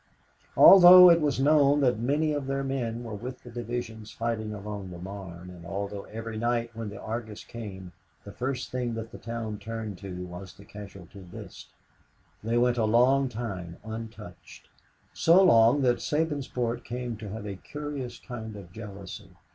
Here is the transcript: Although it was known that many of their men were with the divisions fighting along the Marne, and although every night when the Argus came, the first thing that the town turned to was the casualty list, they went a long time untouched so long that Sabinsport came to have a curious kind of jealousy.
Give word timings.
Although 0.57 1.11
it 1.11 1.21
was 1.21 1.39
known 1.39 1.81
that 1.81 1.99
many 1.99 2.31
of 2.33 2.47
their 2.47 2.63
men 2.63 3.03
were 3.03 3.13
with 3.13 3.43
the 3.43 3.51
divisions 3.51 4.09
fighting 4.09 4.51
along 4.51 4.89
the 4.89 4.97
Marne, 4.97 5.51
and 5.51 5.63
although 5.63 6.05
every 6.05 6.39
night 6.39 6.71
when 6.75 6.89
the 6.89 6.99
Argus 6.99 7.43
came, 7.43 7.91
the 8.25 8.31
first 8.31 8.71
thing 8.71 8.95
that 8.95 9.11
the 9.11 9.19
town 9.19 9.59
turned 9.59 9.99
to 9.99 10.25
was 10.25 10.55
the 10.55 10.65
casualty 10.65 11.23
list, 11.31 11.67
they 12.43 12.57
went 12.57 12.79
a 12.79 12.85
long 12.85 13.29
time 13.29 13.77
untouched 13.83 14.69
so 15.13 15.43
long 15.43 15.83
that 15.83 16.01
Sabinsport 16.01 16.83
came 16.83 17.15
to 17.17 17.29
have 17.29 17.45
a 17.45 17.53
curious 17.57 18.17
kind 18.17 18.55
of 18.55 18.71
jealousy. 18.71 19.29